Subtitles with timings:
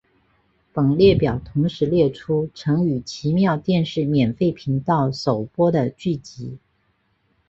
[0.73, 6.57] 本列表同时列出曾于奇妙电视免费频道首播的剧集。